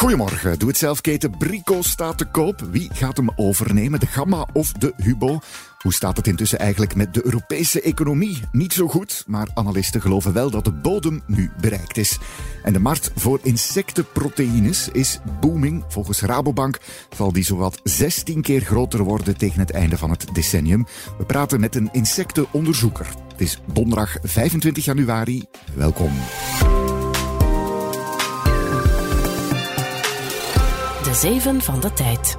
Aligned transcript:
Goedemorgen. 0.00 0.58
Doe 0.58 0.68
het 0.68 0.78
zelf 0.78 1.00
keten 1.00 1.36
Brico 1.38 1.82
staat 1.82 2.18
te 2.18 2.24
koop. 2.24 2.60
Wie 2.70 2.88
gaat 2.92 3.16
hem 3.16 3.30
overnemen? 3.36 4.00
De 4.00 4.06
Gamma 4.06 4.46
of 4.52 4.72
de 4.72 4.92
Hubo? 4.96 5.38
Hoe 5.78 5.92
staat 5.92 6.16
het 6.16 6.26
intussen 6.26 6.58
eigenlijk 6.58 6.94
met 6.94 7.14
de 7.14 7.24
Europese 7.24 7.80
economie? 7.80 8.40
Niet 8.52 8.72
zo 8.72 8.88
goed, 8.88 9.24
maar 9.26 9.48
analisten 9.54 10.00
geloven 10.00 10.32
wel 10.32 10.50
dat 10.50 10.64
de 10.64 10.72
bodem 10.72 11.22
nu 11.26 11.50
bereikt 11.60 11.96
is. 11.96 12.18
En 12.62 12.72
de 12.72 12.78
markt 12.78 13.10
voor 13.14 13.38
insectenproteïnes 13.42 14.88
is 14.88 15.20
booming. 15.40 15.84
Volgens 15.88 16.20
Rabobank 16.20 16.78
zal 17.16 17.32
die 17.32 17.44
zowat 17.44 17.80
16 17.84 18.42
keer 18.42 18.60
groter 18.60 19.02
worden 19.02 19.36
tegen 19.36 19.60
het 19.60 19.70
einde 19.70 19.98
van 19.98 20.10
het 20.10 20.26
decennium. 20.32 20.86
We 21.18 21.24
praten 21.24 21.60
met 21.60 21.74
een 21.74 21.88
insectenonderzoeker. 21.92 23.06
Het 23.28 23.40
is 23.40 23.60
donderdag 23.72 24.16
25 24.22 24.84
januari. 24.84 25.44
Welkom. 25.74 26.12
De 31.10 31.16
Zeven 31.16 31.62
van 31.62 31.80
de 31.80 31.92
Tijd. 31.92 32.36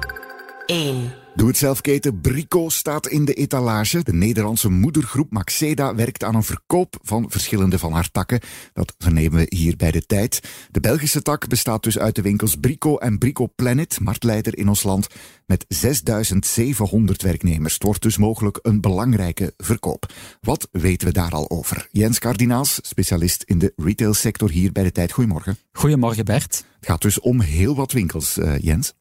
1. 0.66 1.21
Doe 1.34 1.48
het 1.48 1.56
zelf 1.56 1.80
keten 1.80 2.20
Brico 2.20 2.68
staat 2.68 3.08
in 3.08 3.24
de 3.24 3.34
etalage. 3.34 4.02
De 4.02 4.12
Nederlandse 4.12 4.68
moedergroep 4.68 5.32
Maxeda 5.32 5.94
werkt 5.94 6.24
aan 6.24 6.34
een 6.34 6.42
verkoop 6.42 6.96
van 7.02 7.30
verschillende 7.30 7.78
van 7.78 7.92
haar 7.92 8.10
takken. 8.10 8.40
Dat 8.72 8.94
vernemen 8.98 9.38
we 9.38 9.46
hier 9.56 9.76
bij 9.76 9.90
de 9.90 10.06
tijd. 10.06 10.40
De 10.70 10.80
Belgische 10.80 11.22
tak 11.22 11.48
bestaat 11.48 11.82
dus 11.82 11.98
uit 11.98 12.14
de 12.14 12.22
winkels 12.22 12.56
Brico 12.56 12.96
en 12.96 13.18
Brico 13.18 13.48
Planet, 13.54 14.00
marktleider 14.00 14.58
in 14.58 14.68
ons 14.68 14.82
land, 14.82 15.06
met 15.46 15.64
6700 15.68 17.22
werknemers. 17.22 17.74
Het 17.74 17.82
wordt 17.82 18.02
dus 18.02 18.16
mogelijk 18.16 18.58
een 18.62 18.80
belangrijke 18.80 19.54
verkoop. 19.56 20.12
Wat 20.40 20.68
weten 20.70 21.06
we 21.06 21.12
daar 21.12 21.32
al 21.32 21.50
over? 21.50 21.88
Jens 21.90 22.18
Kardinaals, 22.18 22.78
specialist 22.82 23.42
in 23.42 23.58
de 23.58 23.72
retailsector 23.76 24.50
hier 24.50 24.72
bij 24.72 24.82
de 24.82 24.92
tijd. 24.92 25.12
Goedemorgen. 25.12 25.58
Goedemorgen 25.72 26.24
Bert. 26.24 26.64
Het 26.76 26.90
gaat 26.90 27.02
dus 27.02 27.20
om 27.20 27.40
heel 27.40 27.74
wat 27.74 27.92
winkels, 27.92 28.38
uh, 28.38 28.58
Jens. 28.58 28.92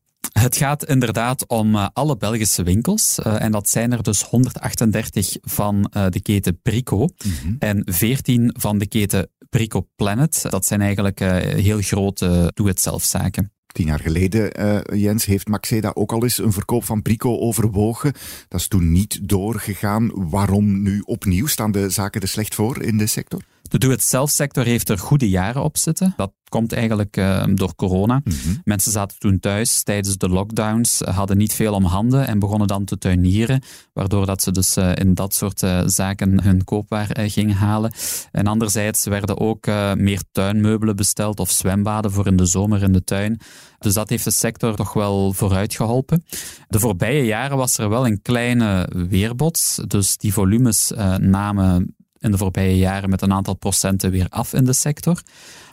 Het 0.41 0.57
gaat 0.57 0.85
inderdaad 0.85 1.47
om 1.47 1.75
uh, 1.75 1.87
alle 1.93 2.17
Belgische 2.17 2.63
winkels. 2.63 3.19
Uh, 3.19 3.41
en 3.41 3.51
dat 3.51 3.69
zijn 3.69 3.91
er 3.91 4.03
dus 4.03 4.21
138 4.21 5.37
van 5.41 5.91
uh, 5.97 6.05
de 6.09 6.21
keten 6.21 6.59
Brico 6.61 6.97
mm 6.97 7.31
-hmm. 7.41 7.55
en 7.59 7.83
14 7.85 8.55
van 8.59 8.77
de 8.77 8.87
keten 8.87 9.29
Brico 9.49 9.87
Planet. 9.95 10.45
Dat 10.49 10.65
zijn 10.65 10.81
eigenlijk 10.81 11.19
heel 11.19 11.81
grote 11.81 12.51
doe-het-zelf-zaken. 12.53 13.51
Tien 13.71 13.85
jaar 13.85 13.99
geleden, 13.99 14.61
uh, 14.61 15.01
Jens, 15.01 15.25
heeft 15.25 15.47
Maxeda 15.47 15.91
ook 15.93 16.11
al 16.11 16.23
eens 16.23 16.37
een 16.37 16.51
verkoop 16.51 16.83
van 16.83 17.01
Brico 17.01 17.37
overwogen. 17.37 18.13
Dat 18.47 18.59
is 18.59 18.67
toen 18.67 18.91
niet 18.91 19.19
doorgegaan. 19.23 20.29
Waarom 20.29 20.81
nu 20.81 21.01
opnieuw? 21.05 21.47
Staan 21.47 21.71
de 21.71 21.89
zaken 21.89 22.21
er 22.21 22.27
slecht 22.27 22.55
voor 22.55 22.81
in 22.81 22.97
de 22.97 23.07
sector? 23.07 23.41
De 23.71 23.77
doe-het-zelf-sector 23.77 24.63
heeft 24.63 24.89
er 24.89 24.99
goede 24.99 25.29
jaren 25.29 25.63
op 25.63 25.77
zitten. 25.77 26.13
Dat 26.15 26.31
komt 26.49 26.73
eigenlijk 26.73 27.17
uh, 27.17 27.43
door 27.53 27.75
corona. 27.75 28.21
Mm 28.23 28.33
-hmm. 28.43 28.61
Mensen 28.63 28.91
zaten 28.91 29.19
toen 29.19 29.39
thuis 29.39 29.83
tijdens 29.83 30.17
de 30.17 30.29
lockdowns, 30.29 30.99
hadden 30.99 31.37
niet 31.37 31.53
veel 31.53 31.73
om 31.73 31.85
handen 31.85 32.27
en 32.27 32.39
begonnen 32.39 32.67
dan 32.67 32.85
te 32.85 32.97
tuinieren, 32.97 33.63
waardoor 33.93 34.25
dat 34.25 34.41
ze 34.41 34.51
dus 34.51 34.77
uh, 34.77 34.91
in 34.95 35.13
dat 35.13 35.33
soort 35.33 35.61
uh, 35.61 35.81
zaken 35.85 36.43
hun 36.43 36.63
koopwaar 36.63 37.07
gingen 37.29 37.55
halen. 37.55 37.93
En 38.31 38.47
anderzijds 38.47 39.05
werden 39.05 39.39
ook 39.39 39.65
meer 39.95 40.23
tuinmeubelen 40.31 40.95
besteld 40.95 41.39
of 41.39 41.51
zwembaden 41.51 42.11
voor 42.11 42.27
in 42.27 42.35
de 42.35 42.45
zomer 42.45 42.83
in 42.83 42.91
de 42.91 43.03
tuin. 43.03 43.39
Dus 43.79 43.93
dat 43.93 44.09
heeft 44.09 44.23
de 44.23 44.31
sector 44.31 44.75
toch 44.75 44.93
wel 44.93 45.33
vooruit 45.33 45.75
geholpen. 45.75 46.23
De 46.67 46.79
voorbije 46.79 47.25
jaren 47.25 47.57
was 47.57 47.77
er 47.77 47.89
wel 47.89 48.05
een 48.05 48.21
kleine 48.21 48.89
weerbots, 49.09 49.81
dus 49.87 50.17
die 50.17 50.33
volumes 50.33 50.91
namen 51.19 51.95
in 52.21 52.31
de 52.31 52.37
voorbije 52.37 52.77
jaren 52.77 53.09
met 53.09 53.21
een 53.21 53.33
aantal 53.33 53.53
procenten 53.53 54.11
weer 54.11 54.29
af 54.29 54.53
in 54.53 54.65
de 54.65 54.73
sector. 54.73 55.21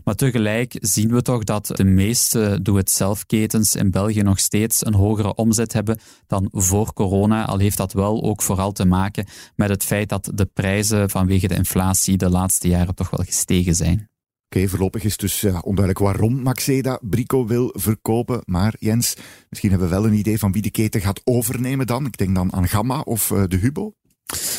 Maar 0.05 0.15
tegelijk 0.15 0.77
zien 0.81 1.15
we 1.15 1.23
toch 1.23 1.45
dat 1.45 1.67
de 1.67 1.85
meeste 1.85 2.59
doe-het-zelf-ketens 2.63 3.77
in 3.77 3.91
België 3.91 4.23
nog 4.23 4.39
steeds 4.39 4.87
een 4.87 4.95
hogere 4.95 5.35
omzet 5.35 5.73
hebben 5.73 5.99
dan 6.27 6.49
voor 6.53 6.93
corona. 6.93 7.45
Al 7.45 7.59
heeft 7.59 7.77
dat 7.77 7.93
wel 7.93 8.23
ook 8.23 8.43
vooral 8.43 8.73
te 8.73 8.85
maken 8.85 9.27
met 9.57 9.69
het 9.69 9.85
feit 9.85 10.09
dat 10.09 10.31
de 10.35 10.47
prijzen 10.47 11.11
vanwege 11.11 11.49
de 11.49 11.55
inflatie 11.55 12.17
de 12.17 12.31
laatste 12.31 12.69
jaren 12.69 12.95
toch 12.95 13.11
wel 13.11 13.25
gestegen 13.25 13.75
zijn. 13.75 14.09
Oké, 14.51 14.69
voorlopig 14.69 15.05
is 15.05 15.17
dus 15.17 15.45
onduidelijk 15.45 15.99
waarom 15.99 16.43
Maxeda 16.43 16.99
Brico 17.03 17.47
wil 17.47 17.75
verkopen. 17.77 18.41
Maar 18.45 18.75
Jens, 18.79 19.17
misschien 19.49 19.71
hebben 19.71 19.89
we 19.89 19.95
wel 19.95 20.07
een 20.07 20.19
idee 20.19 20.39
van 20.39 20.53
wie 20.53 20.63
de 20.63 20.71
keten 20.71 21.01
gaat 21.01 21.21
overnemen 21.25 21.87
dan. 21.87 22.07
Ik 22.07 22.17
denk 22.17 22.35
dan 22.35 22.53
aan 22.53 22.69
Gamma 22.69 23.01
of 23.01 23.31
uh, 23.31 23.45
de 23.47 23.57
Hubo. 23.57 23.93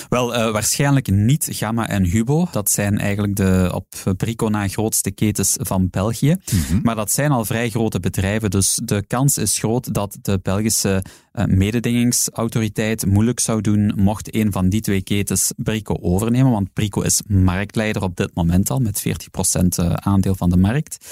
Wel, 0.09 0.35
uh, 0.35 0.51
waarschijnlijk 0.51 1.11
niet 1.11 1.47
Gamma 1.51 1.87
en 1.87 2.03
Hubo. 2.03 2.47
Dat 2.51 2.69
zijn 2.69 2.97
eigenlijk 2.97 3.35
de 3.35 3.71
op 3.73 3.87
Brico 4.17 4.47
na 4.47 4.67
grootste 4.67 5.11
ketens 5.11 5.55
van 5.59 5.89
België. 5.89 6.35
Mm 6.51 6.59
-hmm. 6.67 6.79
Maar 6.83 6.95
dat 6.95 7.11
zijn 7.11 7.31
al 7.31 7.45
vrij 7.45 7.69
grote 7.69 7.99
bedrijven, 7.99 8.49
dus 8.49 8.79
de 8.83 9.05
kans 9.07 9.37
is 9.37 9.59
groot 9.59 9.93
dat 9.93 10.17
de 10.21 10.39
Belgische 10.41 11.03
uh, 11.33 11.45
mededingingsautoriteit 11.45 13.05
moeilijk 13.05 13.39
zou 13.39 13.61
doen 13.61 13.93
mocht 13.95 14.35
een 14.35 14.51
van 14.51 14.69
die 14.69 14.81
twee 14.81 15.01
ketens 15.01 15.51
Brico 15.57 15.97
overnemen. 16.01 16.51
Want 16.51 16.73
Brico 16.73 17.01
is 17.01 17.21
marktleider 17.27 18.01
op 18.01 18.15
dit 18.15 18.31
moment 18.33 18.69
al 18.69 18.79
met 18.79 19.03
40% 19.07 19.85
aandeel 19.93 20.35
van 20.35 20.49
de 20.49 20.57
markt. 20.57 21.05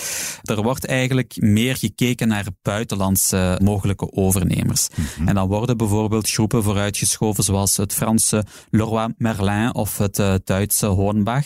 Er 0.44 0.64
wordt 0.64 0.86
eigenlijk 0.86 1.36
meer 1.40 1.76
gekeken 1.76 2.28
naar 2.28 2.46
buitenlandse 2.62 3.60
mogelijke 3.64 4.12
overnemers. 4.12 4.88
Mm 4.96 5.06
-hmm. 5.16 5.28
En 5.28 5.36
dan 5.36 5.48
worden 5.48 5.78
bijvoorbeeld 5.78 6.30
groepen 6.30 6.64
vooruitgeschoven 6.64 7.44
zoals 7.44 7.78
het 7.78 7.94
Franse 7.94 8.46
Leroy 8.88 9.14
Merlin 9.18 9.74
of 9.74 9.98
het 9.98 10.20
uh, 10.20 10.34
Duitse 10.44 10.86
Hornbach. 10.86 11.46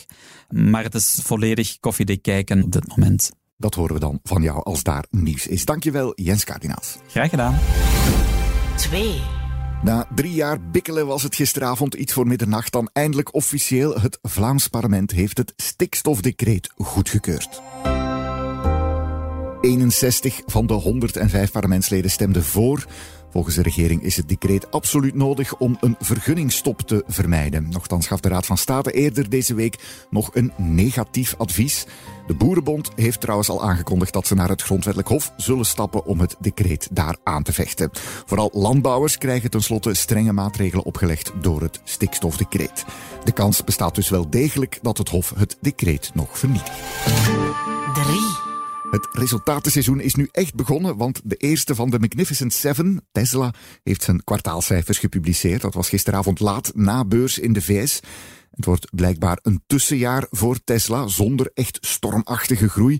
Maar 0.49 0.83
het 0.83 0.93
is 0.93 1.19
volledig 1.23 1.79
koffiedik 1.79 2.21
kijken 2.21 2.63
op 2.63 2.71
dit 2.71 2.87
moment. 2.87 3.31
Dat 3.57 3.75
horen 3.75 3.93
we 3.93 3.99
dan 3.99 4.19
van 4.23 4.41
jou 4.41 4.63
als 4.63 4.83
daar 4.83 5.05
nieuws 5.09 5.47
is. 5.47 5.65
Dankjewel, 5.65 6.11
Jens 6.15 6.43
Kardinaals. 6.43 6.97
Graag 7.07 7.29
gedaan. 7.29 7.57
2. 8.75 9.21
Na 9.83 10.07
drie 10.15 10.33
jaar 10.33 10.69
bikkelen 10.69 11.07
was 11.07 11.23
het 11.23 11.35
gisteravond 11.35 11.93
iets 11.93 12.13
voor 12.13 12.27
middernacht 12.27 12.71
dan 12.71 12.89
eindelijk 12.93 13.33
officieel. 13.33 13.99
Het 13.99 14.19
Vlaams 14.21 14.67
parlement 14.67 15.11
heeft 15.11 15.37
het 15.37 15.53
stikstofdecreet 15.55 16.69
goedgekeurd. 16.75 17.61
61 19.61 20.41
van 20.45 20.65
de 20.65 20.73
105 20.73 21.51
parlementsleden 21.51 22.11
stemden 22.11 22.43
voor. 22.43 22.85
Volgens 23.31 23.55
de 23.55 23.61
regering 23.61 24.03
is 24.03 24.17
het 24.17 24.29
decreet 24.29 24.71
absoluut 24.71 25.15
nodig 25.15 25.57
om 25.57 25.77
een 25.79 25.95
vergunningstop 25.99 26.81
te 26.81 27.03
vermijden. 27.07 27.69
Nochtans 27.69 28.07
gaf 28.07 28.19
de 28.19 28.29
Raad 28.29 28.45
van 28.45 28.57
State 28.57 28.91
eerder 28.91 29.29
deze 29.29 29.53
week 29.53 29.79
nog 30.09 30.29
een 30.33 30.51
negatief 30.57 31.35
advies. 31.37 31.85
De 32.27 32.33
Boerenbond 32.33 32.91
heeft 32.95 33.21
trouwens 33.21 33.49
al 33.49 33.63
aangekondigd 33.63 34.13
dat 34.13 34.27
ze 34.27 34.35
naar 34.35 34.49
het 34.49 34.61
Grondwettelijk 34.61 35.09
Hof 35.09 35.33
zullen 35.37 35.65
stappen 35.65 36.05
om 36.05 36.19
het 36.19 36.35
decreet 36.39 36.87
daar 36.91 37.17
aan 37.23 37.43
te 37.43 37.53
vechten. 37.53 37.89
Vooral 38.25 38.49
landbouwers 38.53 39.17
krijgen 39.17 39.49
tenslotte 39.49 39.93
strenge 39.93 40.33
maatregelen 40.33 40.85
opgelegd 40.85 41.31
door 41.41 41.61
het 41.61 41.81
stikstofdecreet. 41.83 42.85
De 43.23 43.31
kans 43.31 43.63
bestaat 43.63 43.95
dus 43.95 44.09
wel 44.09 44.29
degelijk 44.29 44.79
dat 44.81 44.97
het 44.97 45.09
Hof 45.09 45.33
het 45.37 45.57
decreet 45.61 46.11
nog 46.13 46.39
vernietigt. 46.39 46.79
3. 47.93 48.40
Het 48.91 49.07
resultatenseizoen 49.11 49.99
is 49.99 50.15
nu 50.15 50.29
echt 50.31 50.55
begonnen, 50.55 50.97
want 50.97 51.21
de 51.23 51.35
eerste 51.35 51.75
van 51.75 51.89
de 51.89 51.99
Magnificent 51.99 52.53
Seven, 52.53 53.07
Tesla, 53.11 53.53
heeft 53.83 54.03
zijn 54.03 54.23
kwartaalcijfers 54.23 54.97
gepubliceerd. 54.97 55.61
Dat 55.61 55.73
was 55.73 55.89
gisteravond 55.89 56.39
laat 56.39 56.71
na 56.75 57.05
beurs 57.05 57.39
in 57.39 57.53
de 57.53 57.61
VS. 57.61 57.99
Het 58.51 58.65
wordt 58.65 58.95
blijkbaar 58.95 59.39
een 59.41 59.63
tussenjaar 59.67 60.25
voor 60.29 60.63
Tesla, 60.63 61.07
zonder 61.07 61.51
echt 61.53 61.77
stormachtige 61.81 62.69
groei. 62.69 62.97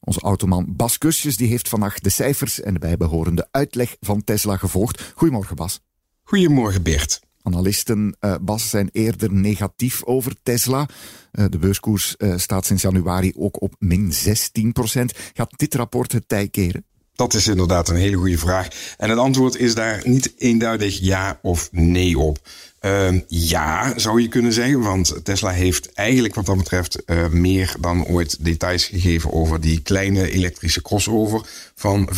Onze 0.00 0.20
automan 0.20 0.76
Bas 0.76 0.98
Kusjes 0.98 1.36
die 1.36 1.48
heeft 1.48 1.68
vannacht 1.68 2.04
de 2.04 2.10
cijfers 2.10 2.60
en 2.60 2.72
de 2.72 2.80
bijbehorende 2.80 3.48
uitleg 3.50 3.96
van 4.00 4.24
Tesla 4.24 4.56
gevolgd. 4.56 5.12
Goedemorgen 5.14 5.56
Bas. 5.56 5.80
Goedemorgen 6.22 6.82
Bert. 6.82 7.20
Analisten, 7.44 8.16
uh, 8.20 8.34
Bas, 8.40 8.70
zijn 8.70 8.88
eerder 8.92 9.32
negatief 9.32 10.04
over 10.04 10.34
Tesla. 10.42 10.88
Uh, 11.32 11.44
de 11.50 11.58
beurskoers 11.58 12.14
uh, 12.18 12.34
staat 12.36 12.66
sinds 12.66 12.82
januari 12.82 13.32
ook 13.36 13.62
op 13.62 13.74
min 13.78 14.12
16 14.12 14.72
procent. 14.72 15.12
Gaat 15.34 15.52
dit 15.56 15.74
rapport 15.74 16.12
het 16.12 16.28
tij 16.28 16.48
keren? 16.48 16.84
Dat 17.14 17.34
is 17.34 17.46
inderdaad 17.46 17.88
een 17.88 17.96
hele 17.96 18.16
goede 18.16 18.38
vraag. 18.38 18.68
En 18.96 19.10
het 19.10 19.18
antwoord 19.18 19.56
is 19.56 19.74
daar 19.74 20.02
niet 20.04 20.32
eenduidig 20.38 20.98
ja 21.00 21.38
of 21.42 21.68
nee 21.72 22.18
op. 22.18 22.38
Ehm, 22.84 23.20
ja, 23.28 23.98
zou 23.98 24.20
je 24.20 24.28
kunnen 24.28 24.52
zeggen. 24.52 24.80
Want 24.80 25.14
Tesla 25.22 25.50
heeft 25.50 25.92
eigenlijk 25.92 26.34
wat 26.34 26.46
dat 26.46 26.56
betreft 26.56 27.02
uh, 27.06 27.28
meer 27.28 27.74
dan 27.80 28.06
ooit 28.06 28.44
details 28.44 28.84
gegeven 28.84 29.32
over 29.32 29.60
die 29.60 29.80
kleine 29.80 30.30
elektrische 30.30 30.82
crossover 30.82 31.40
van 31.74 32.08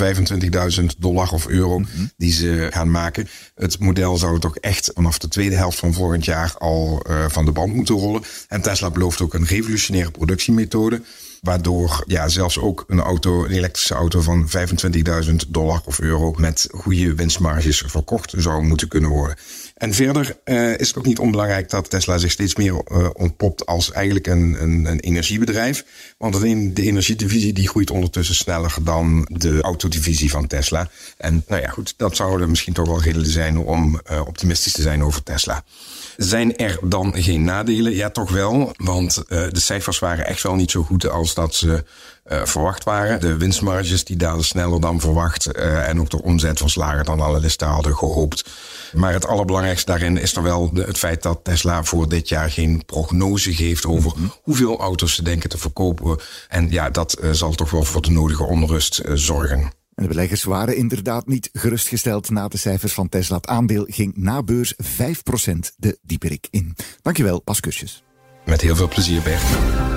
25.000 0.80 0.84
dollar 0.98 1.32
of 1.32 1.46
euro 1.46 1.78
mhm. 1.78 1.88
die 2.16 2.32
ze 2.32 2.66
gaan 2.70 2.90
maken. 2.90 3.28
Het 3.54 3.78
model 3.78 4.16
zou 4.16 4.38
toch 4.38 4.56
echt 4.56 4.90
vanaf 4.94 5.18
de 5.18 5.28
tweede 5.28 5.56
helft 5.56 5.78
van 5.78 5.94
volgend 5.94 6.24
jaar 6.24 6.54
al 6.58 7.02
uh, 7.08 7.24
van 7.28 7.44
de 7.44 7.52
band 7.52 7.74
moeten 7.74 7.94
rollen. 7.94 8.22
En 8.48 8.62
Tesla 8.62 8.90
belooft 8.90 9.20
ook 9.20 9.34
een 9.34 9.46
revolutionaire 9.46 10.10
productiemethode. 10.10 11.02
Waardoor 11.40 12.04
ja, 12.06 12.28
zelfs 12.28 12.58
ook 12.58 12.84
een 12.86 13.00
auto, 13.00 13.44
een 13.44 13.50
elektrische 13.50 13.94
auto 13.94 14.20
van 14.20 14.48
25.000 15.28 15.34
dollar 15.48 15.80
of 15.84 16.00
euro 16.00 16.34
met 16.36 16.68
goede 16.70 17.14
winstmarges 17.14 17.82
verkocht 17.86 18.34
zou 18.36 18.62
moeten 18.62 18.88
kunnen 18.88 19.10
worden. 19.10 19.36
En 19.76 19.94
verder 19.94 20.36
uh, 20.44 20.78
is 20.78 20.88
het 20.88 20.98
ook 20.98 21.06
niet 21.06 21.18
onbelangrijk 21.18 21.70
dat 21.70 21.90
Tesla 21.90 22.18
zich 22.18 22.30
steeds 22.30 22.54
meer 22.54 22.82
uh, 22.92 23.08
ontpopt 23.12 23.66
als 23.66 23.92
eigenlijk 23.92 24.26
een, 24.26 24.62
een, 24.62 24.84
een 24.84 25.00
energiebedrijf. 25.00 25.84
Want 26.18 26.40
de 26.40 26.82
energiedivisie 26.82 27.52
die 27.52 27.68
groeit 27.68 27.90
ondertussen 27.90 28.34
sneller 28.34 28.76
dan 28.82 29.28
de 29.32 29.60
autodivisie 29.60 30.30
van 30.30 30.46
Tesla. 30.46 30.88
En 31.16 31.44
nou 31.48 31.62
ja, 31.62 31.68
goed, 31.68 31.94
dat 31.96 32.16
zouden 32.16 32.50
misschien 32.50 32.72
toch 32.72 32.86
wel 32.86 33.02
redenen 33.02 33.30
zijn 33.30 33.58
om 33.58 34.00
uh, 34.10 34.20
optimistisch 34.26 34.72
te 34.72 34.82
zijn 34.82 35.02
over 35.02 35.22
Tesla. 35.22 35.64
Zijn 36.16 36.56
er 36.56 36.78
dan 36.82 37.22
geen 37.22 37.44
nadelen? 37.44 37.94
Ja, 37.94 38.10
toch 38.10 38.30
wel. 38.30 38.72
Want 38.76 39.22
de 39.28 39.50
cijfers 39.60 39.98
waren 39.98 40.26
echt 40.26 40.42
wel 40.42 40.54
niet 40.54 40.70
zo 40.70 40.82
goed 40.82 41.08
als 41.08 41.34
dat 41.34 41.54
ze 41.54 41.84
uh, 42.28 42.44
verwacht 42.44 42.84
waren. 42.84 43.20
De 43.20 43.36
winstmarges 43.36 44.04
die 44.04 44.16
dalen 44.16 44.44
sneller 44.44 44.80
dan 44.80 45.00
verwacht. 45.00 45.56
Uh, 45.56 45.88
en 45.88 46.00
ook 46.00 46.10
de 46.10 46.22
omzet 46.22 46.60
was 46.60 46.74
lager 46.74 47.04
dan 47.04 47.22
analisten 47.22 47.66
hadden 47.66 47.96
gehoopt. 47.96 48.50
Maar 48.92 49.12
het 49.12 49.26
allerbelangrijkste 49.26 49.90
daarin 49.90 50.16
is 50.16 50.36
er 50.36 50.42
wel 50.42 50.72
de, 50.72 50.82
het 50.82 50.98
feit 50.98 51.22
dat 51.22 51.40
Tesla 51.42 51.84
voor 51.84 52.08
dit 52.08 52.28
jaar 52.28 52.50
geen 52.50 52.82
prognose 52.86 53.54
geeft 53.54 53.86
over 53.86 54.12
mm 54.14 54.22
-hmm. 54.22 54.32
hoeveel 54.42 54.78
auto's 54.78 55.14
ze 55.14 55.22
denken 55.22 55.48
te 55.48 55.58
verkopen. 55.58 56.18
En 56.48 56.70
ja, 56.70 56.90
dat 56.90 57.18
uh, 57.20 57.30
zal 57.30 57.52
toch 57.52 57.70
wel 57.70 57.84
voor 57.84 58.02
de 58.02 58.10
nodige 58.10 58.44
onrust 58.44 59.00
zorgen. 59.14 59.72
En 59.96 60.02
de 60.02 60.08
beleggers 60.08 60.44
waren 60.44 60.76
inderdaad 60.76 61.26
niet 61.26 61.50
gerustgesteld 61.52 62.30
na 62.30 62.48
de 62.48 62.58
cijfers 62.58 62.92
van 62.92 63.08
Tesla. 63.08 63.36
Het 63.36 63.46
aandeel 63.46 63.86
ging 63.88 64.16
na 64.16 64.42
beurs 64.42 64.74
5% 64.82 64.86
de 65.76 65.98
dieperik 66.02 66.48
in. 66.50 66.76
Dankjewel, 67.02 67.40
Paskusjes. 67.40 68.04
Met 68.44 68.60
heel 68.60 68.76
veel 68.76 68.88
plezier, 68.88 69.22
Bert. 69.22 69.95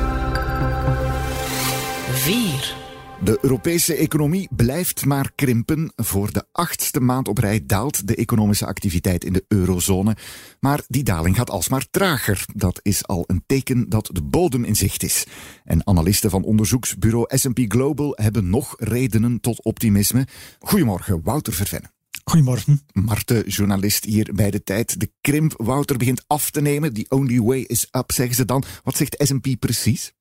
De 3.24 3.38
Europese 3.42 3.96
economie 3.96 4.50
blijft 4.56 5.06
maar 5.06 5.32
krimpen. 5.36 5.92
Voor 5.96 6.32
de 6.32 6.46
achtste 6.52 7.00
maand 7.00 7.28
op 7.28 7.38
rij 7.38 7.66
daalt 7.66 8.08
de 8.08 8.16
economische 8.16 8.66
activiteit 8.66 9.24
in 9.24 9.34
de 9.34 9.46
eurozone. 9.48 10.16
Maar 10.60 10.82
die 10.88 11.04
daling 11.04 11.36
gaat 11.36 11.50
alsmaar 11.50 11.86
trager. 11.92 12.46
Dat 12.54 12.80
is 12.82 13.08
al 13.08 13.24
een 13.28 13.44
teken 13.46 13.90
dat 13.90 14.10
de 14.14 14.22
bodem 14.22 14.64
in 14.64 14.76
zicht 14.76 15.04
is. 15.04 15.26
En 15.64 15.88
analisten 15.88 16.30
van 16.30 16.44
onderzoeksbureau 16.44 17.38
S&P 17.38 17.60
Global 17.68 18.14
hebben 18.16 18.50
nog 18.50 18.74
redenen 18.78 19.40
tot 19.40 19.64
optimisme. 19.64 20.28
Goedemorgen, 20.60 21.22
Wouter 21.24 21.54
Vervenne. 21.54 21.92
Goedemorgen. 22.24 22.82
Marten, 22.94 23.48
journalist 23.48 24.06
hier 24.06 24.30
bij 24.36 24.52
de 24.52 24.64
tijd. 24.64 25.00
De 25.00 25.12
krimp, 25.22 25.54
Wouter, 25.58 25.98
begint 25.98 26.24
af 26.28 26.52
te 26.52 26.62
nemen. 26.62 26.94
The 26.94 27.06
only 27.10 27.40
way 27.40 27.60
is 27.60 27.88
up, 27.92 28.12
zeggen 28.12 28.36
ze 28.36 28.46
dan. 28.46 28.64
Wat 28.84 28.96
zegt 28.96 29.16
S&P 29.18 29.60
precies? 29.60 30.14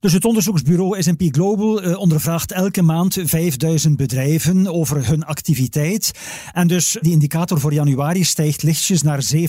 Dus 0.00 0.12
het 0.12 0.24
onderzoeksbureau 0.24 1.02
S&P 1.02 1.22
Global 1.22 1.84
uh, 1.84 1.98
ondervraagt 1.98 2.52
elke 2.52 2.82
maand 2.82 3.18
5000 3.24 3.96
bedrijven 3.96 4.66
over 4.66 5.06
hun 5.06 5.24
activiteit. 5.24 6.10
En 6.52 6.68
dus 6.68 6.96
die 7.00 7.12
indicator 7.12 7.60
voor 7.60 7.72
januari 7.72 8.24
stijgt 8.24 8.62
lichtjes 8.62 9.02
naar 9.02 9.22
47,9 9.34 9.40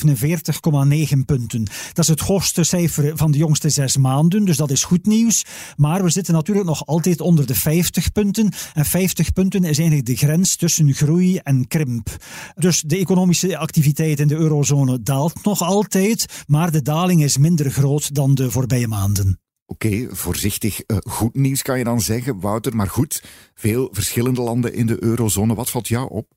punten. 1.25 1.63
Dat 1.94 2.03
is 2.03 2.07
het 2.07 2.19
hoogste 2.19 2.63
cijfer 2.63 3.18
van 3.18 3.31
de 3.31 3.38
jongste 3.38 3.69
zes 3.69 3.97
maanden, 3.97 4.45
dus 4.45 4.57
dat 4.57 4.71
is 4.71 4.83
goed 4.83 5.06
nieuws. 5.06 5.45
Maar 5.75 6.03
we 6.03 6.09
zitten 6.09 6.33
natuurlijk 6.33 6.67
nog 6.67 6.85
altijd 6.85 7.21
onder 7.21 7.45
de 7.45 7.56
50 7.56 8.12
punten. 8.12 8.50
En 8.74 8.85
50 8.85 9.33
punten 9.33 9.63
is 9.63 9.77
eigenlijk 9.77 10.07
de 10.07 10.15
grens 10.15 10.56
tussen 10.56 10.94
groei 10.94 11.38
en 11.38 11.67
krimp. 11.67 12.09
Dus 12.56 12.81
de 12.81 12.97
economische 12.97 13.57
activiteit 13.57 14.19
in 14.19 14.27
de 14.27 14.35
eurozone 14.35 15.01
daalt 15.01 15.44
nog 15.44 15.62
altijd, 15.62 16.44
maar 16.47 16.71
de 16.71 16.81
daling 16.81 17.24
is 17.24 17.38
minder 17.38 17.71
groot 17.71 18.13
dan 18.13 18.35
de 18.35 18.51
voorbije 18.51 18.88
maanden. 18.88 19.39
Oké, 19.71 20.07
voorzichtig 20.15 20.81
uh, 20.88 20.97
goed 21.03 21.35
nieuws 21.35 21.62
kan 21.62 21.77
je 21.77 21.83
dan 21.83 22.01
zeggen, 22.01 22.39
Wouter. 22.39 22.75
Maar 22.75 22.89
goed, 22.89 23.23
veel 23.53 23.89
verschillende 23.91 24.41
landen 24.41 24.73
in 24.73 24.85
de 24.85 25.03
eurozone. 25.03 25.56
Wat 25.56 25.69
valt 25.69 25.88
jou 25.88 26.09
op? 26.09 26.27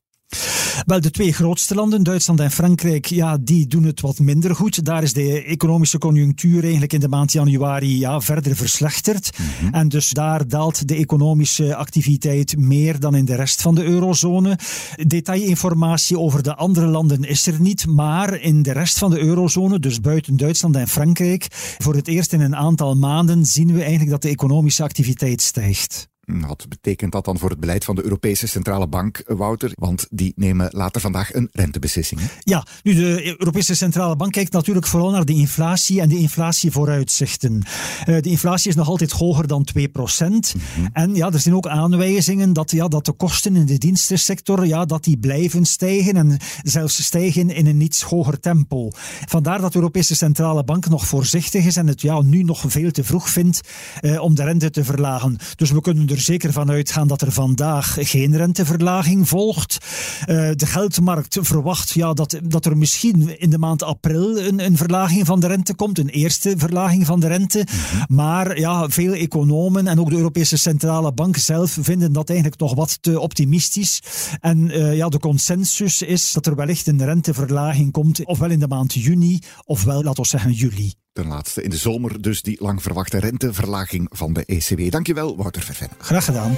Wel, 0.87 1.01
de 1.01 1.11
twee 1.11 1.33
grootste 1.33 1.75
landen, 1.75 2.03
Duitsland 2.03 2.41
en 2.41 2.51
Frankrijk, 2.51 3.07
ja, 3.07 3.39
die 3.41 3.67
doen 3.67 3.85
het 3.85 4.01
wat 4.01 4.19
minder 4.19 4.55
goed. 4.55 4.85
Daar 4.85 5.03
is 5.03 5.13
de 5.13 5.45
economische 5.45 5.99
conjunctuur 5.99 6.63
eigenlijk 6.63 6.93
in 6.93 7.01
de 7.01 7.09
maand 7.09 7.33
januari 7.33 7.99
ja, 7.99 8.21
verder 8.21 8.57
verslechterd. 8.57 9.39
Mm 9.39 9.45
-hmm. 9.61 9.75
En 9.75 9.89
dus 9.89 10.11
daar 10.11 10.49
daalt 10.49 10.89
de 10.89 10.95
economische 10.95 11.77
activiteit 11.77 12.57
meer 12.59 13.01
dan 13.01 13.15
in 13.15 13.25
de 13.25 13.35
rest 13.35 13.63
van 13.63 13.75
de 13.75 13.85
eurozone. 13.85 14.59
Detailinformatie 15.07 16.19
over 16.19 16.43
de 16.43 16.55
andere 16.55 16.87
landen 16.87 17.25
is 17.25 17.47
er 17.47 17.61
niet, 17.61 17.87
maar 17.87 18.41
in 18.41 18.63
de 18.63 18.73
rest 18.73 18.99
van 18.99 19.11
de 19.11 19.19
eurozone, 19.19 19.79
dus 19.79 20.01
buiten 20.01 20.37
Duitsland 20.37 20.77
en 20.77 20.89
Frankrijk, 20.89 21.47
voor 21.79 21.95
het 21.95 22.09
eerst 22.09 22.33
in 22.33 22.41
een 22.41 22.57
aantal 22.57 22.97
maanden 22.97 23.47
zien 23.47 23.73
we 23.73 23.81
eigenlijk 23.81 24.11
dat 24.11 24.23
de 24.23 24.29
economische 24.29 24.83
activiteit 24.83 25.43
stijgt. 25.43 26.13
Wat 26.27 26.67
betekent 26.69 27.13
dat 27.13 27.25
dan 27.25 27.39
voor 27.39 27.51
het 27.51 27.61
beleid 27.61 27.85
van 27.85 27.95
de 27.95 28.03
Europese 28.03 28.47
Centrale 28.47 28.87
Bank, 28.87 29.23
Wouter? 29.27 29.71
Want 29.75 30.07
die 30.11 30.33
nemen 30.37 30.69
later 30.71 31.01
vandaag 31.01 31.35
een 31.35 31.49
rentebeslissing. 31.53 32.21
Hè? 32.21 32.27
Ja, 32.41 32.67
nu 32.83 32.95
de 32.95 33.35
Europese 33.39 33.75
Centrale 33.75 34.17
Bank 34.17 34.33
kijkt 34.33 34.53
natuurlijk 34.53 34.87
vooral 34.87 35.11
naar 35.11 35.25
de 35.25 35.35
inflatie 35.35 36.01
en 36.01 36.09
de 36.09 36.19
inflatievooruitzichten. 36.19 37.53
Uh, 37.53 38.21
de 38.21 38.31
inflatie 38.31 38.71
is 38.71 38.77
nog 38.77 38.89
altijd 38.89 39.11
hoger 39.11 39.47
dan 39.47 39.65
2 39.65 39.89
procent. 39.89 40.55
Mm 40.55 40.61
-hmm. 40.75 40.89
En 40.93 41.15
ja, 41.15 41.33
er 41.33 41.41
zijn 41.41 41.55
ook 41.55 41.67
aanwijzingen 41.67 42.53
dat, 42.53 42.71
ja, 42.71 42.89
dat 42.89 43.05
de 43.05 43.13
kosten 43.13 43.57
in 43.57 43.67
de 43.67 43.79
dienstensector 43.79 44.67
ja, 44.67 44.85
dat 44.85 45.05
die 45.05 45.19
blijven 45.19 45.65
stijgen 45.65 46.17
en 46.17 46.39
zelfs 46.63 47.05
stijgen 47.05 47.51
in 47.51 47.67
een 47.67 47.81
iets 47.81 48.03
hoger 48.03 48.41
tempo. 48.41 48.91
Vandaar 49.27 49.61
dat 49.61 49.73
de 49.73 49.79
Europese 49.79 50.17
Centrale 50.17 50.65
Bank 50.65 50.89
nog 50.89 51.07
voorzichtig 51.07 51.65
is 51.65 51.77
en 51.77 51.87
het 51.87 52.01
ja, 52.01 52.23
nu 52.23 52.43
nog 52.43 52.65
veel 52.67 52.91
te 52.91 53.05
vroeg 53.05 53.29
vindt 53.29 53.61
uh, 54.01 54.23
om 54.23 54.35
de 54.35 54.45
rente 54.45 54.71
te 54.71 54.85
verlagen. 54.85 55.37
Dus 55.57 55.71
we 55.71 55.81
kunnen 55.81 56.07
er 56.15 56.21
zeker 56.21 56.53
van 56.53 56.71
uitgaan 56.71 57.09
dat 57.09 57.21
er 57.21 57.33
vandaag 57.33 57.97
geen 58.01 58.37
renteverlaging 58.37 59.29
volgt. 59.29 59.79
Uh, 60.21 60.51
de 60.55 60.67
geldmarkt 60.67 61.39
verwacht 61.41 61.91
ja, 61.91 62.13
dat, 62.13 62.41
dat 62.45 62.67
er 62.67 62.77
misschien 62.77 63.41
in 63.41 63.51
de 63.51 63.59
maand 63.59 63.83
april 63.83 64.39
een, 64.39 64.65
een 64.65 64.77
verlaging 64.77 65.27
van 65.27 65.41
de 65.41 65.47
rente 65.47 65.75
komt, 65.75 65.99
een 65.99 66.09
eerste 66.09 66.55
verlaging 66.57 67.07
van 67.07 67.21
de 67.21 67.27
rente. 67.27 67.67
-hmm. 67.67 68.17
Maar 68.17 68.59
ja, 68.59 68.89
veel 68.89 69.13
economen 69.13 69.87
en 69.87 70.01
ook 70.01 70.11
de 70.11 70.17
Europese 70.17 70.57
Centrale 70.57 71.13
Bank 71.13 71.37
zelf 71.37 71.79
vinden 71.81 72.13
dat 72.13 72.29
eigenlijk 72.29 72.61
nog 72.61 72.75
wat 72.75 72.99
te 73.03 73.21
optimistisch. 73.21 74.03
En 74.41 74.59
uh, 74.59 74.97
ja, 74.97 75.09
de 75.09 75.19
consensus 75.19 76.03
is 76.03 76.33
dat 76.33 76.47
er 76.47 76.57
wellicht 76.57 76.87
een 76.87 77.05
renteverlaging 77.05 77.93
komt, 77.93 78.25
ofwel 78.25 78.51
in 78.51 78.59
de 78.59 78.69
maand 78.69 78.93
juni, 78.93 79.39
ofwel, 79.65 80.03
laten 80.03 80.23
we 80.23 80.29
zeggen, 80.29 80.53
juli. 80.53 80.95
Ten 81.15 81.27
laatste 81.27 81.63
in 81.63 81.71
de 81.71 81.77
zomer 81.77 82.23
dus 82.23 82.43
die 82.43 82.57
lang 82.63 82.83
verwachte 82.83 83.19
renteverlaging 83.19 84.09
van 84.11 84.33
de 84.33 84.45
ECB. 84.45 84.91
Dankjewel, 84.91 85.37
Wouter 85.37 85.63
Verven. 85.63 85.89
Graag 85.99 86.25
gedaan. 86.25 86.57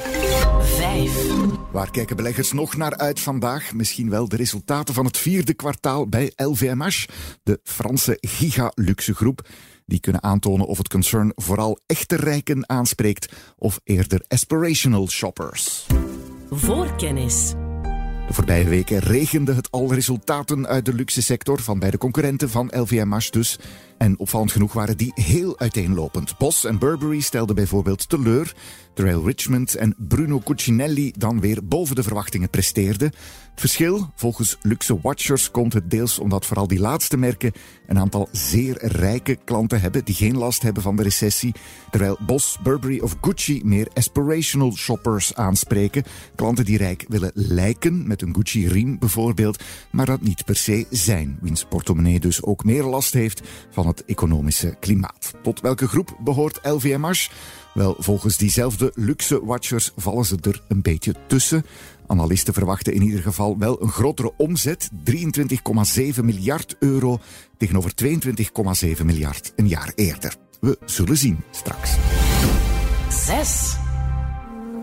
Vijf. 0.60 1.26
Waar 1.72 1.90
kijken 1.90 2.16
beleggers 2.16 2.52
nog 2.52 2.76
naar 2.76 2.96
uit 2.96 3.20
vandaag? 3.20 3.72
Misschien 3.72 4.10
wel 4.10 4.28
de 4.28 4.36
resultaten 4.36 4.94
van 4.94 5.04
het 5.04 5.16
vierde 5.16 5.54
kwartaal 5.54 6.08
bij 6.08 6.32
LVMH, 6.36 7.04
de 7.42 7.60
Franse 7.62 8.18
giga-luxegroep. 8.20 9.48
Die 9.86 10.00
kunnen 10.00 10.22
aantonen 10.22 10.66
of 10.66 10.78
het 10.78 10.88
concern 10.88 11.32
vooral 11.34 11.78
echte 11.86 12.16
rijken 12.16 12.68
aanspreekt 12.68 13.32
of 13.58 13.80
eerder 13.84 14.24
aspirational 14.28 15.08
shoppers. 15.08 15.86
Voorkennis. 16.50 17.54
De 18.26 18.32
voorbije 18.32 18.68
weken 18.68 18.98
regende 18.98 19.54
het 19.54 19.70
al 19.70 19.94
resultaten 19.94 20.66
uit 20.66 20.84
de 20.84 20.94
luxe 20.94 21.22
sector 21.22 21.60
van 21.60 21.78
beide 21.78 21.98
concurrenten 21.98 22.50
van 22.50 22.72
LVMH 22.74 23.30
dus. 23.30 23.58
En 23.98 24.18
opvallend 24.18 24.52
genoeg 24.52 24.72
waren 24.72 24.96
die 24.96 25.12
heel 25.14 25.58
uiteenlopend. 25.58 26.38
Boss 26.38 26.64
en 26.64 26.78
Burberry 26.78 27.20
stelden 27.20 27.54
bijvoorbeeld 27.54 28.08
teleur, 28.08 28.54
terwijl 28.94 29.24
Richmond 29.24 29.74
en 29.74 29.94
Bruno 29.98 30.40
Cucinelli 30.44 31.12
dan 31.18 31.40
weer 31.40 31.66
boven 31.66 31.94
de 31.94 32.02
verwachtingen 32.02 32.50
presteerden. 32.50 33.12
Het 33.50 33.60
verschil, 33.60 34.10
volgens 34.14 34.56
luxe 34.62 35.00
watchers, 35.00 35.50
komt 35.50 35.72
het 35.72 35.90
deels 35.90 36.18
omdat 36.18 36.46
vooral 36.46 36.66
die 36.66 36.78
laatste 36.78 37.16
merken 37.16 37.52
een 37.86 37.98
aantal 37.98 38.28
zeer 38.32 38.86
rijke 38.86 39.38
klanten 39.44 39.80
hebben 39.80 40.04
die 40.04 40.14
geen 40.14 40.36
last 40.36 40.62
hebben 40.62 40.82
van 40.82 40.96
de 40.96 41.02
recessie, 41.02 41.54
terwijl 41.90 42.18
Boss, 42.26 42.58
Burberry 42.62 43.00
of 43.00 43.16
Gucci 43.20 43.60
meer 43.64 43.88
aspirational 43.94 44.76
shoppers 44.76 45.34
aanspreken. 45.34 46.04
Klanten 46.34 46.64
die 46.64 46.78
rijk 46.78 47.04
willen 47.08 47.30
lijken, 47.34 48.06
met 48.06 48.22
een 48.22 48.34
Gucci-riem 48.34 48.98
bijvoorbeeld, 48.98 49.62
maar 49.90 50.06
dat 50.06 50.20
niet 50.20 50.44
per 50.44 50.56
se 50.56 50.86
zijn. 50.90 51.38
Wiens 51.40 51.64
portemonnee 51.64 52.20
dus 52.20 52.42
ook 52.42 52.64
meer 52.64 52.84
last 52.84 53.12
heeft 53.12 53.42
van 53.70 53.85
van 53.86 53.94
het 53.94 54.04
economische 54.04 54.76
klimaat. 54.80 55.32
Tot 55.42 55.60
welke 55.60 55.88
groep 55.88 56.16
behoort 56.20 56.58
LVMH? 56.62 57.28
Wel, 57.74 57.96
volgens 57.98 58.36
diezelfde 58.36 58.92
luxe 58.94 59.44
watchers 59.44 59.92
vallen 59.96 60.24
ze 60.24 60.36
er 60.42 60.62
een 60.68 60.82
beetje 60.82 61.14
tussen. 61.26 61.64
Analisten 62.06 62.54
verwachten 62.54 62.92
in 62.92 63.02
ieder 63.02 63.22
geval 63.22 63.58
wel 63.58 63.82
een 63.82 63.88
grotere 63.88 64.32
omzet, 64.36 64.90
23,7 65.10 66.24
miljard 66.24 66.76
euro 66.78 67.18
tegenover 67.58 67.92
22,7 68.04 69.04
miljard 69.04 69.52
een 69.56 69.68
jaar 69.68 69.92
eerder. 69.94 70.36
We 70.60 70.78
zullen 70.84 71.16
zien 71.16 71.40
straks. 71.50 71.94
6. 73.10 73.76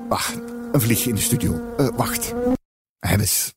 Wacht, 0.09 0.39
een 0.71 0.81
vliegje 0.81 1.09
in 1.09 1.15
de 1.15 1.21
studio. 1.21 1.61
Uh, 1.77 1.87
wacht. 1.95 2.33
Hebes. 2.99 3.53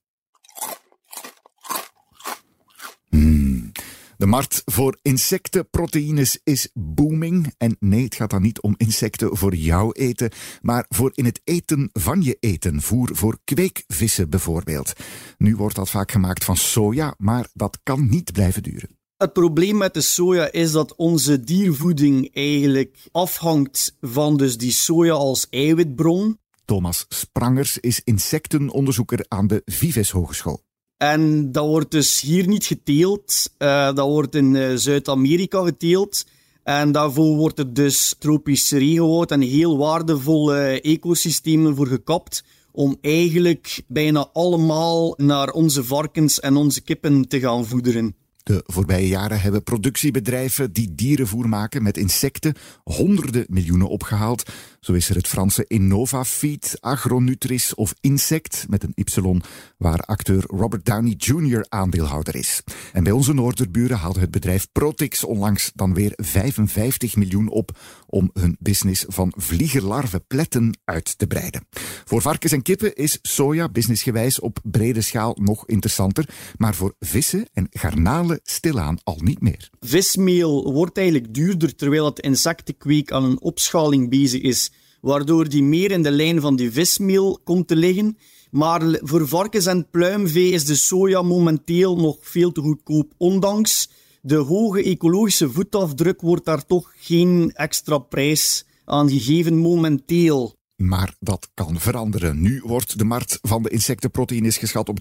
Hmm. 3.08 3.72
De 4.16 4.26
markt 4.26 4.62
voor 4.64 4.98
insectenproteïnes 5.02 6.40
is 6.44 6.68
booming. 6.74 7.54
En 7.58 7.76
nee, 7.80 8.04
het 8.04 8.14
gaat 8.14 8.30
dan 8.30 8.42
niet 8.42 8.60
om 8.60 8.74
insecten 8.76 9.36
voor 9.36 9.54
jouw 9.54 9.92
eten, 9.92 10.30
maar 10.62 10.84
voor 10.88 11.12
in 11.14 11.24
het 11.24 11.40
eten 11.44 11.90
van 11.92 12.22
je 12.22 12.36
eten. 12.40 12.80
Voer 12.80 13.10
voor 13.12 13.38
kweekvissen 13.44 14.30
bijvoorbeeld. 14.30 14.92
Nu 15.38 15.56
wordt 15.56 15.76
dat 15.76 15.90
vaak 15.90 16.10
gemaakt 16.10 16.44
van 16.44 16.56
soja, 16.56 17.14
maar 17.18 17.48
dat 17.52 17.78
kan 17.82 18.08
niet 18.08 18.32
blijven 18.32 18.62
duren. 18.62 18.96
Het 19.16 19.32
probleem 19.32 19.76
met 19.76 19.94
de 19.94 20.00
soja 20.00 20.52
is 20.52 20.72
dat 20.72 20.94
onze 20.94 21.40
diervoeding 21.40 22.34
eigenlijk 22.34 22.98
afhangt 23.12 23.96
van 24.00 24.36
dus 24.36 24.56
die 24.56 24.72
soja 24.72 25.12
als 25.12 25.46
eiwitbron. 25.50 26.38
Thomas 26.64 27.06
Sprangers 27.08 27.78
is 27.78 28.00
insectenonderzoeker 28.04 29.24
aan 29.28 29.46
de 29.46 29.62
Vives 29.64 30.10
Hogeschool. 30.10 30.64
En 30.96 31.52
dat 31.52 31.66
wordt 31.66 31.90
dus 31.90 32.20
hier 32.20 32.46
niet 32.46 32.64
geteeld. 32.64 33.50
Uh, 33.58 33.94
dat 33.94 34.06
wordt 34.06 34.34
in 34.34 34.54
uh, 34.54 34.74
Zuid-Amerika 34.74 35.64
geteeld. 35.64 36.26
En 36.62 36.92
daarvoor 36.92 37.36
wordt 37.36 37.58
er 37.58 37.74
dus 37.74 38.14
tropisch 38.18 38.70
regenwoud 38.70 39.30
en 39.30 39.40
heel 39.40 39.78
waardevolle 39.78 40.80
ecosystemen 40.80 41.76
voor 41.76 41.86
gekapt. 41.86 42.44
Om 42.72 42.96
eigenlijk 43.00 43.82
bijna 43.86 44.28
allemaal 44.32 45.14
naar 45.16 45.50
onze 45.50 45.84
varkens 45.84 46.40
en 46.40 46.56
onze 46.56 46.80
kippen 46.80 47.28
te 47.28 47.40
gaan 47.40 47.66
voederen. 47.66 48.14
De 48.46 48.62
voorbije 48.66 49.08
jaren 49.08 49.40
hebben 49.40 49.62
productiebedrijven 49.62 50.72
die 50.72 50.94
dierenvoer 50.94 51.48
maken 51.48 51.82
met 51.82 51.96
insecten 51.96 52.54
honderden 52.84 53.44
miljoenen 53.48 53.88
opgehaald. 53.88 54.42
Zo 54.86 54.92
is 54.92 55.08
er 55.08 55.16
het 55.16 55.28
Franse 55.28 55.64
Innovafeed, 55.66 56.76
Agronutris 56.80 57.74
of 57.74 57.94
Insect 58.00 58.66
met 58.68 58.82
een 58.82 58.92
Y, 58.94 59.40
waar 59.78 60.00
acteur 60.00 60.44
Robert 60.46 60.84
Downey 60.84 61.14
Jr. 61.16 61.66
aandeelhouder 61.68 62.34
is. 62.34 62.62
En 62.92 63.04
bij 63.04 63.12
onze 63.12 63.32
noorderburen 63.32 63.96
haalde 63.96 64.20
het 64.20 64.30
bedrijf 64.30 64.66
Protix 64.72 65.24
onlangs 65.24 65.70
dan 65.74 65.94
weer 65.94 66.12
55 66.16 67.16
miljoen 67.16 67.48
op 67.48 67.78
om 68.06 68.30
hun 68.32 68.56
business 68.60 69.04
van 69.08 69.32
vliegerlarvenpletten 69.36 70.78
uit 70.84 71.18
te 71.18 71.26
breiden. 71.26 71.66
Voor 72.04 72.22
varkens 72.22 72.52
en 72.52 72.62
kippen 72.62 72.94
is 72.94 73.18
soja 73.22 73.68
businessgewijs 73.68 74.40
op 74.40 74.58
brede 74.62 75.00
schaal 75.00 75.36
nog 75.40 75.66
interessanter, 75.66 76.28
maar 76.56 76.74
voor 76.74 76.94
vissen 76.98 77.48
en 77.52 77.66
garnalen 77.70 78.40
stilaan 78.42 78.98
al 79.02 79.20
niet 79.22 79.40
meer. 79.40 79.70
Vismeel 79.80 80.72
wordt 80.72 80.96
eigenlijk 80.96 81.34
duurder 81.34 81.74
terwijl 81.74 82.04
het 82.04 82.20
insectenkweek 82.20 83.12
aan 83.12 83.24
een 83.24 83.40
opschaling 83.40 84.10
bezig 84.10 84.40
is, 84.40 84.70
waardoor 85.06 85.48
die 85.48 85.62
meer 85.62 85.90
in 85.90 86.02
de 86.02 86.10
lijn 86.10 86.40
van 86.40 86.56
die 86.56 86.70
vismeel 86.70 87.40
komt 87.44 87.68
te 87.68 87.76
liggen. 87.76 88.16
Maar 88.50 88.82
voor 89.02 89.28
varkens 89.28 89.66
en 89.66 89.90
pluimvee 89.90 90.50
is 90.50 90.64
de 90.64 90.74
soja 90.74 91.22
momenteel 91.22 91.96
nog 91.96 92.16
veel 92.20 92.52
te 92.52 92.60
goedkoop, 92.60 93.12
ondanks 93.16 93.90
de 94.22 94.36
hoge 94.36 94.82
ecologische 94.82 95.50
voetafdruk 95.50 96.20
wordt 96.20 96.44
daar 96.44 96.66
toch 96.66 96.92
geen 96.96 97.52
extra 97.54 97.98
prijs 97.98 98.64
aan 98.84 99.10
gegeven 99.10 99.56
momenteel. 99.56 100.55
Maar 100.76 101.14
dat 101.20 101.48
kan 101.54 101.80
veranderen. 101.80 102.40
Nu 102.40 102.62
wordt 102.64 102.98
de 102.98 103.04
markt 103.04 103.38
van 103.42 103.62
de 103.62 103.68
insectenproteïnes 103.68 104.58
geschat 104.58 104.88
op 104.88 104.98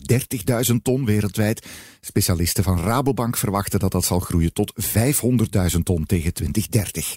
30.000 0.70 0.75
ton 0.82 1.05
wereldwijd. 1.05 1.65
Specialisten 2.01 2.63
van 2.63 2.79
Rabobank 2.79 3.38
verwachten 3.38 3.79
dat 3.79 3.91
dat 3.91 4.05
zal 4.05 4.20
groeien 4.20 4.53
tot 4.53 4.74
500.000 4.82 5.79
ton 5.84 6.05
tegen 6.05 6.34
2030. 6.34 7.15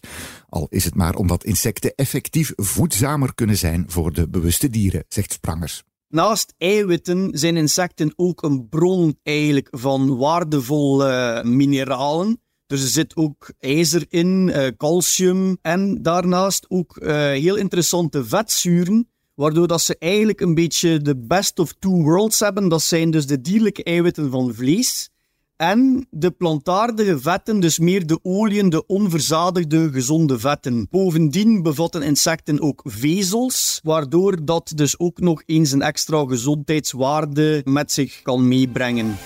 Al 0.49 0.67
is 0.71 0.85
het 0.85 0.95
maar 0.95 1.15
omdat 1.15 1.45
insecten 1.45 1.95
effectief 1.95 2.53
voedzamer 2.57 3.35
kunnen 3.35 3.57
zijn 3.57 3.85
voor 3.87 4.13
de 4.13 4.29
bewuste 4.29 4.71
dieren, 4.71 5.05
zegt 5.09 5.33
Sprangers. 5.33 5.83
Naast 6.09 6.55
eiwitten 6.59 7.31
zijn 7.33 7.57
insecten 7.57 8.13
ook 8.17 8.43
een 8.43 8.69
bron 8.69 9.19
eigenlijk 9.23 9.69
van 9.71 10.17
waardevolle 10.17 11.43
mineralen. 11.45 12.41
Dus 12.69 12.83
er 12.83 12.89
zit 12.89 13.17
ook 13.17 13.53
ijzer 13.59 14.05
in, 14.09 14.49
uh, 14.49 14.67
calcium 14.77 15.59
en 15.63 16.03
daarnaast 16.03 16.67
ook 16.69 16.97
uh, 16.97 17.09
heel 17.17 17.57
interessante 17.57 18.25
vetzuren, 18.25 19.09
waardoor 19.35 19.67
dat 19.67 19.81
ze 19.81 19.97
eigenlijk 19.99 20.41
een 20.41 20.55
beetje 20.55 21.01
de 21.01 21.17
best 21.17 21.59
of 21.59 21.73
two 21.79 22.03
worlds 22.03 22.41
hebben. 22.41 22.69
Dat 22.69 22.83
zijn 22.83 23.11
dus 23.11 23.27
de 23.27 23.41
dierlijke 23.41 23.83
eiwitten 23.83 24.31
van 24.31 24.55
vlees 24.55 25.09
en 25.57 26.07
de 26.11 26.31
plantaardige 26.31 27.19
vetten, 27.19 27.61
dus 27.61 27.79
meer 27.79 28.07
de 28.07 28.19
oliën, 28.23 28.71
de 28.71 28.87
onverzadigde 28.87 29.91
gezonde 29.93 30.39
vetten. 30.39 30.87
Bovendien 30.91 31.63
bevatten 31.63 32.03
insecten 32.03 32.61
ook 32.61 32.81
vezels, 32.85 33.81
waardoor 33.83 34.45
dat 34.45 34.73
dus 34.75 34.99
ook 34.99 35.21
nog 35.21 35.43
eens 35.47 35.73
een 35.73 35.83
extra 35.83 36.25
gezondheidswaarde 36.27 37.63
met 37.65 37.93
zich 37.93 38.23
kan 38.23 38.49
meebrengen. 38.49 39.17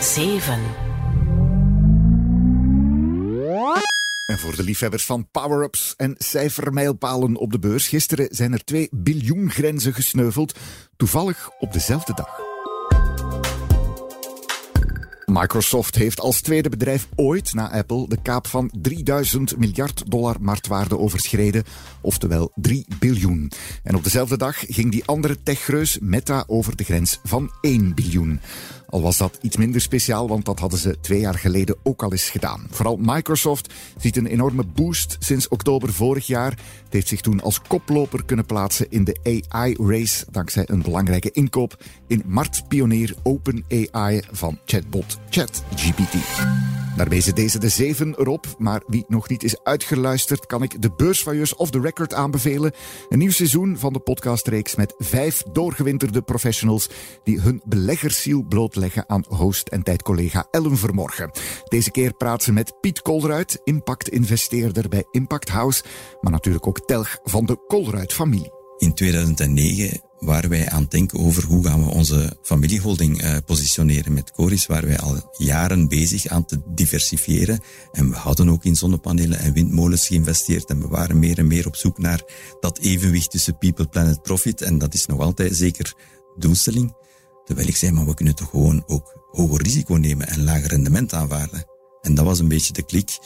7. 0.00 0.60
En 4.26 4.38
voor 4.38 4.56
de 4.56 4.62
liefhebbers 4.62 5.04
van 5.04 5.26
power-ups 5.32 5.94
en 5.96 6.14
cijfermijlpalen 6.18 7.36
op 7.36 7.52
de 7.52 7.58
beurs, 7.58 7.88
gisteren 7.88 8.28
zijn 8.30 8.52
er 8.52 8.64
twee 8.64 8.88
biljoen 8.90 9.50
grenzen 9.50 9.94
gesneuveld, 9.94 10.58
toevallig 10.96 11.50
op 11.58 11.72
dezelfde 11.72 12.14
dag. 12.14 12.40
Microsoft 15.26 15.94
heeft 15.94 16.20
als 16.20 16.40
tweede 16.40 16.68
bedrijf 16.68 17.08
ooit 17.14 17.54
na 17.54 17.72
Apple 17.72 18.08
de 18.08 18.18
kaap 18.22 18.46
van 18.46 18.70
3000 18.80 19.56
miljard 19.56 20.10
dollar 20.10 20.36
marktwaarde 20.40 20.98
overschreden, 20.98 21.64
oftewel 22.00 22.50
3 22.54 22.86
biljoen. 22.98 23.50
En 23.82 23.96
op 23.96 24.04
dezelfde 24.04 24.36
dag 24.36 24.58
ging 24.58 24.90
die 24.90 25.04
andere 25.04 25.42
techreus 25.42 25.98
Meta 25.98 26.44
over 26.46 26.76
de 26.76 26.84
grens 26.84 27.20
van 27.24 27.50
1 27.60 27.94
biljoen. 27.94 28.40
Al 28.88 29.02
was 29.02 29.16
dat 29.16 29.38
iets 29.42 29.56
minder 29.56 29.80
speciaal, 29.80 30.28
want 30.28 30.44
dat 30.44 30.58
hadden 30.58 30.78
ze 30.78 31.00
twee 31.00 31.20
jaar 31.20 31.38
geleden 31.38 31.76
ook 31.82 32.02
al 32.02 32.12
eens 32.12 32.30
gedaan. 32.30 32.66
Vooral 32.70 32.96
Microsoft 32.96 33.74
ziet 33.98 34.16
een 34.16 34.26
enorme 34.26 34.64
boost 34.64 35.16
sinds 35.18 35.48
oktober 35.48 35.92
vorig 35.92 36.26
jaar. 36.26 36.50
Het 36.50 36.92
heeft 36.92 37.08
zich 37.08 37.20
toen 37.20 37.40
als 37.40 37.62
koploper 37.62 38.24
kunnen 38.24 38.46
plaatsen 38.46 38.90
in 38.90 39.04
de 39.04 39.46
AI-race, 39.50 40.24
dankzij 40.30 40.64
een 40.66 40.82
belangrijke 40.82 41.30
inkoop 41.30 41.84
in 42.06 42.22
marktpionier 42.26 43.14
OpenAI 43.22 44.22
van 44.30 44.58
chatbot 44.64 45.18
ChatGPT. 45.30 46.14
Daarmee 46.96 47.20
zit 47.20 47.36
deze 47.36 47.58
de 47.58 47.68
7 47.68 48.14
erop, 48.18 48.46
maar 48.58 48.82
wie 48.86 49.04
nog 49.08 49.28
niet 49.28 49.42
is 49.42 49.62
uitgeluisterd, 49.62 50.46
kan 50.46 50.62
ik 50.62 50.82
de 50.82 50.90
beursvailleurs 50.96 51.54
of 51.54 51.70
the 51.70 51.80
record 51.80 52.14
aanbevelen. 52.14 52.72
Een 53.08 53.18
nieuw 53.18 53.30
seizoen 53.30 53.78
van 53.78 53.92
de 53.92 53.98
podcastreeks 53.98 54.74
met 54.74 54.94
vijf 54.98 55.42
doorgewinterde 55.52 56.22
professionals 56.22 56.88
die 57.24 57.40
hun 57.40 57.62
beleggersziel 57.64 58.42
blootleggen 58.42 59.08
aan 59.08 59.24
host 59.28 59.68
en 59.68 59.82
tijdcollega 59.82 60.46
Ellen 60.50 60.76
Vermorgen. 60.76 61.30
Deze 61.64 61.90
keer 61.90 62.12
praat 62.12 62.42
ze 62.42 62.52
met 62.52 62.80
Piet 62.80 63.02
Kolruit, 63.02 63.60
impact-investeerder 63.64 64.88
bij 64.88 65.04
Impact 65.10 65.48
House, 65.48 65.84
maar 66.20 66.32
natuurlijk 66.32 66.66
ook 66.66 66.86
Telg 66.86 67.18
van 67.22 67.46
de 67.46 67.56
Kolruit-familie. 67.66 68.52
In 68.78 68.94
2009 68.94 70.05
waar 70.26 70.48
wij 70.48 70.68
aan 70.68 70.86
denken 70.88 71.18
over 71.18 71.44
hoe 71.44 71.64
gaan 71.64 71.84
we 71.84 71.90
onze 71.90 72.36
familieholding 72.42 73.22
uh, 73.22 73.36
positioneren. 73.44 74.12
Met 74.12 74.30
Coris 74.30 74.66
waren 74.66 74.88
wij 74.88 74.98
al 74.98 75.34
jaren 75.36 75.88
bezig 75.88 76.26
aan 76.26 76.44
te 76.44 76.60
diversifiëren. 76.66 77.60
En 77.92 78.10
we 78.10 78.16
hadden 78.16 78.48
ook 78.48 78.64
in 78.64 78.76
zonnepanelen 78.76 79.38
en 79.38 79.52
windmolens 79.52 80.06
geïnvesteerd. 80.06 80.70
En 80.70 80.80
we 80.80 80.88
waren 80.88 81.18
meer 81.18 81.38
en 81.38 81.46
meer 81.46 81.66
op 81.66 81.76
zoek 81.76 81.98
naar 81.98 82.22
dat 82.60 82.78
evenwicht 82.78 83.30
tussen 83.30 83.58
people, 83.58 83.86
planet, 83.86 84.22
profit. 84.22 84.62
En 84.62 84.78
dat 84.78 84.94
is 84.94 85.06
nog 85.06 85.20
altijd 85.20 85.56
zeker 85.56 85.94
doelstelling. 86.36 86.94
Terwijl 87.44 87.68
ik 87.68 87.76
zei, 87.76 87.92
maar 87.92 88.06
we 88.06 88.14
kunnen 88.14 88.34
toch 88.34 88.50
gewoon 88.50 88.82
ook 88.86 89.26
hoger 89.30 89.62
risico 89.62 89.94
nemen 89.94 90.28
en 90.28 90.44
lager 90.44 90.68
rendement 90.68 91.12
aanvaarden. 91.12 91.64
En 92.00 92.14
dat 92.14 92.24
was 92.24 92.38
een 92.38 92.48
beetje 92.48 92.72
de 92.72 92.82
klik 92.82 93.18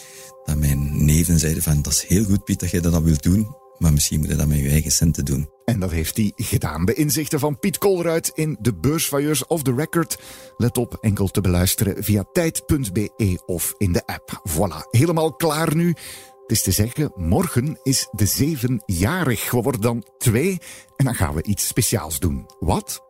dat 0.44 0.56
mijn 0.56 1.04
neven 1.04 1.38
zeiden 1.38 1.62
van, 1.62 1.82
dat 1.82 1.92
is 1.92 2.04
heel 2.06 2.24
goed 2.24 2.44
Piet 2.44 2.60
dat 2.60 2.70
jij 2.70 2.80
dat 2.80 3.02
wilt 3.02 3.22
doen, 3.22 3.59
maar 3.80 3.92
misschien 3.92 4.18
moet 4.18 4.28
je 4.28 4.36
dat 4.36 4.46
met 4.46 4.58
je 4.58 4.68
eigen 4.68 4.90
centen 4.90 5.24
doen. 5.24 5.50
En 5.64 5.80
dat 5.80 5.90
heeft 5.90 6.16
hij 6.16 6.32
gedaan. 6.36 6.84
De 6.84 6.94
inzichten 6.94 7.38
van 7.38 7.58
Piet 7.58 7.78
Kolruit 7.78 8.30
in 8.34 8.56
de 8.60 8.74
Beursvailleurs 8.74 9.46
of 9.46 9.62
the 9.62 9.74
Record. 9.74 10.18
Let 10.56 10.78
op, 10.78 10.98
enkel 11.00 11.28
te 11.28 11.40
beluisteren 11.40 12.04
via 12.04 12.24
tijd.be 12.32 13.42
of 13.46 13.74
in 13.78 13.92
de 13.92 14.06
app. 14.06 14.42
Voilà, 14.48 14.90
helemaal 14.90 15.34
klaar 15.34 15.76
nu. 15.76 15.88
Het 15.88 16.58
is 16.58 16.62
te 16.62 16.70
zeggen, 16.70 17.12
morgen 17.14 17.78
is 17.82 18.08
de 18.12 18.26
zevenjarig. 18.26 19.50
We 19.50 19.62
worden 19.62 19.80
dan 19.80 20.04
twee 20.18 20.58
en 20.96 21.04
dan 21.04 21.14
gaan 21.14 21.34
we 21.34 21.42
iets 21.42 21.66
speciaals 21.66 22.18
doen. 22.18 22.46
Wat? 22.58 23.08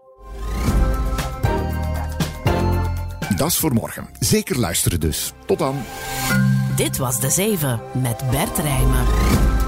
Dat 3.36 3.48
is 3.48 3.56
voor 3.56 3.72
morgen. 3.72 4.08
Zeker 4.18 4.58
luisteren 4.58 5.00
dus. 5.00 5.32
Tot 5.46 5.58
dan. 5.58 5.82
Dit 6.76 6.96
was 6.96 7.20
De 7.20 7.30
Zeven 7.30 7.80
met 8.02 8.30
Bert 8.30 8.58
Rijmen. 8.58 9.59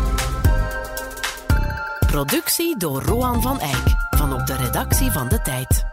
Productie 2.13 2.77
door 2.79 3.03
Roan 3.03 3.43
van 3.43 3.61
Eyck 3.61 3.95
van 4.11 4.33
op 4.33 4.47
de 4.47 4.57
redactie 4.57 5.11
van 5.11 5.29
De 5.29 5.43
Tijd. 5.43 5.85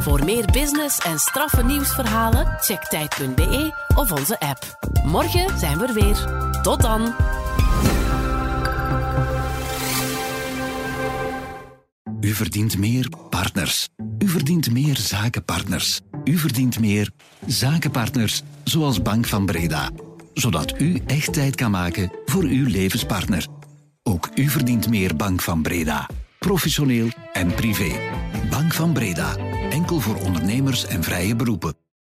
Voor 0.00 0.24
meer 0.24 0.44
business 0.52 0.98
en 0.98 1.18
straffe 1.18 1.64
nieuwsverhalen 1.64 2.56
check 2.60 2.84
tijd.be 2.84 3.74
of 3.94 4.12
onze 4.12 4.40
app. 4.40 4.78
Morgen 5.04 5.58
zijn 5.58 5.78
we 5.78 5.86
er 5.86 5.94
weer. 5.94 6.16
Tot 6.62 6.80
dan. 6.80 7.14
U 12.20 12.32
verdient 12.34 12.78
meer 12.78 13.08
partners. 13.30 13.88
U 14.18 14.28
verdient 14.28 14.70
meer 14.70 14.96
zakenpartners. 14.96 16.00
U 16.24 16.36
verdient 16.36 16.80
meer 16.80 17.10
zakenpartners 17.46 18.42
zoals 18.64 19.02
Bank 19.02 19.26
van 19.26 19.46
Breda. 19.46 19.90
Zodat 20.34 20.80
u 20.80 21.02
echt 21.06 21.32
tijd 21.32 21.54
kan 21.54 21.70
maken 21.70 22.12
voor 22.24 22.42
uw 22.42 22.66
levenspartner. 22.66 23.46
Ook 24.08 24.28
u 24.34 24.48
verdient 24.48 24.88
meer 24.88 25.16
Bank 25.16 25.42
van 25.42 25.62
Breda. 25.62 26.08
Professioneel 26.38 27.08
en 27.32 27.54
privé. 27.54 28.00
Bank 28.50 28.72
van 28.74 28.92
Breda. 28.92 29.36
Enkel 29.70 30.00
voor 30.00 30.16
ondernemers 30.16 30.86
en 30.86 31.02
vrije 31.02 31.36
beroepen. 31.36 31.87